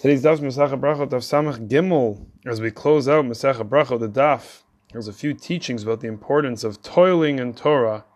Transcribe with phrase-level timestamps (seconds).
[0.00, 2.24] Today's daf Masach Brachot of Samach Gimel.
[2.46, 6.64] As we close out Masach Brachot, the daf, there's a few teachings about the importance
[6.64, 8.06] of toiling in Torah,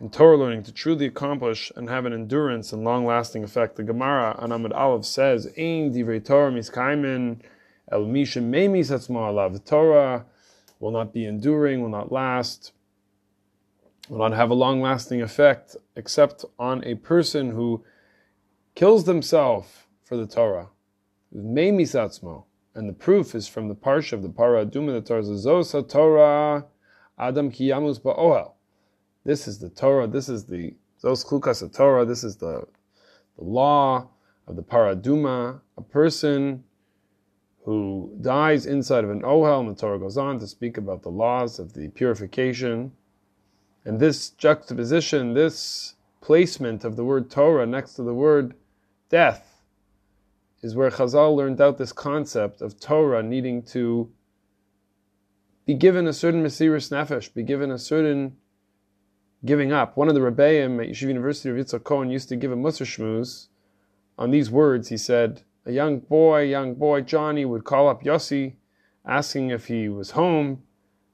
[0.00, 3.76] in Torah learning to truly accomplish and have an endurance and long-lasting effect.
[3.76, 7.42] The Gemara on Amud Aleph says, "Ein divrei Torah miskaimin
[7.92, 10.26] el misha memis alav." The Torah
[10.80, 12.72] will not be enduring, will not last,
[14.08, 17.84] will not have a long-lasting effect, except on a person who
[18.74, 19.81] kills themselves
[20.12, 20.68] for the Torah.
[21.34, 22.44] Meimisatzmo.
[22.74, 26.66] And the proof is from the parsha of the Parah Aduma, the Torah Zos Torah
[27.18, 28.52] Adam Kiyamus Ba'ohel.
[29.24, 32.66] This is the Torah, this is the Zos Chukas Torah, this is the,
[33.38, 34.06] the law
[34.46, 35.60] of the Parah Aduma.
[35.78, 36.62] A person
[37.64, 41.08] who dies inside of an Ohel, and the Torah goes on to speak about the
[41.08, 42.92] laws of the purification.
[43.86, 48.52] And this juxtaposition, this placement of the word Torah next to the word
[49.08, 49.51] death,
[50.62, 54.10] is where Chazal learned out this concept of Torah needing to
[55.66, 58.36] be given a certain Mesiris Nefesh, be given a certain
[59.44, 59.96] giving up.
[59.96, 62.86] One of the Rebbeim at Yeshiva University of Yitzhak Cohen used to give a Musar
[62.86, 63.48] Shmuz.
[64.18, 68.54] On these words, he said, a young boy, young boy, Johnny, would call up Yossi,
[69.04, 70.62] asking if he was home.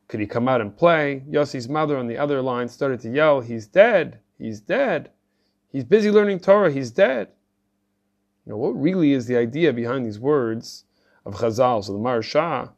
[0.09, 1.23] Could he come out and play?
[1.31, 4.21] Yossi's mother on the other line started to yell, He's dead!
[4.39, 5.11] He's dead!
[5.71, 7.29] He's busy learning Torah, he's dead!
[8.49, 10.87] You know, what really is the idea behind these words
[11.27, 11.85] of Chazal?
[11.85, 12.71] So the Maharsha,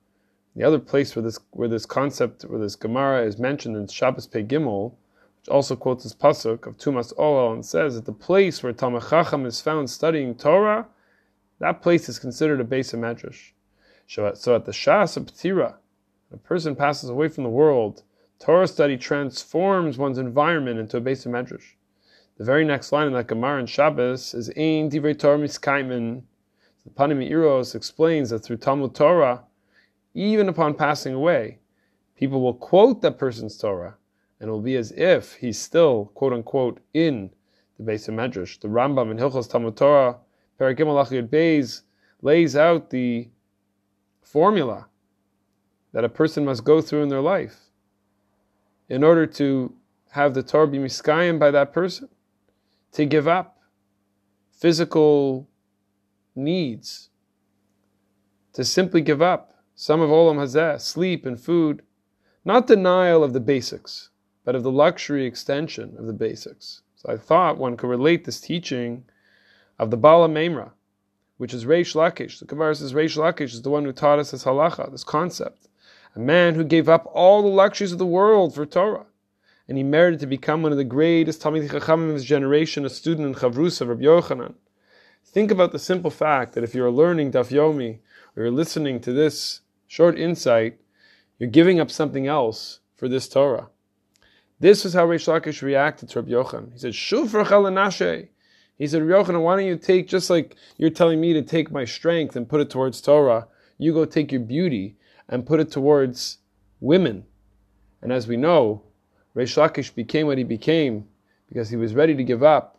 [0.57, 4.27] the other place where this where this concept, where this Gemara is mentioned in Shabbos
[4.27, 4.95] Pei Gimel,
[5.39, 9.11] which also quotes this pasuk of Tumas Ohel and says that the place where Talmud
[9.11, 10.89] Chacham is found studying Torah,
[11.61, 13.53] that place is considered a base of medrash.
[14.09, 15.77] So at the Shas of Ptira,
[16.33, 18.03] a person passes away from the world,
[18.41, 21.75] Torah study transforms one's environment into a base of medrash.
[22.41, 26.23] The very next line in that Gemara in Shabbos is Ein Divrei Torah Miskaimen.
[26.85, 29.45] The Panim Meiros explains that through Talmud Torah,
[30.15, 31.59] even upon passing away,
[32.17, 33.95] people will quote that person's Torah,
[34.41, 37.29] and it will be as if he's still, quote unquote, in
[37.77, 38.59] the base of Medrash.
[38.59, 40.17] The Rambam in Hilchos Talmud Torah,
[40.59, 41.83] Parakim Alachiyot Beis,
[42.23, 43.29] lays out the
[44.23, 44.87] formula
[45.93, 47.67] that a person must go through in their life
[48.89, 49.75] in order to
[50.13, 52.09] have the Torah be miskayim by that person
[52.93, 53.59] to give up
[54.51, 55.49] physical
[56.35, 57.11] needs,
[58.53, 61.83] to simply give up some of olam hazeh, sleep and food,
[62.45, 64.11] not denial of the basics,
[64.45, 66.83] but of the luxury extension of the basics.
[66.97, 69.05] So I thought one could relate this teaching
[69.79, 70.73] of the Bala Memra,
[71.39, 72.39] which is Reish Lakish.
[72.39, 75.69] The Gemara says Reish Lakish is the one who taught us this halacha, this concept.
[76.15, 79.07] A man who gave up all the luxuries of the world for Torah
[79.71, 82.91] and he merited to become one of the greatest Talmid Chachamim of his generation, a
[82.91, 84.55] student in Chavrusa, Rabbi Yochanan.
[85.25, 88.01] Think about the simple fact that if you're learning Daf Yomi,
[88.37, 90.81] or you're listening to this short insight,
[91.39, 93.69] you're giving up something else for this Torah.
[94.59, 96.73] This is how Reish Lakish reacted to Rabbi Yochanan.
[96.73, 98.27] He said, Shufra chalanashe.
[98.77, 101.71] He said, Rabbi Yochanan, why don't you take, just like you're telling me to take
[101.71, 103.47] my strength and put it towards Torah,
[103.79, 104.97] you go take your beauty
[105.29, 106.39] and put it towards
[106.81, 107.25] women.
[108.03, 108.83] And as we know,
[109.35, 111.07] Reish Lakish became what he became
[111.49, 112.79] because he was ready to give up.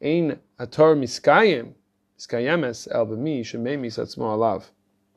[0.00, 1.72] Ein ator miskayim,
[2.18, 4.64] miskayemes el b'mi shememi satzmo alav.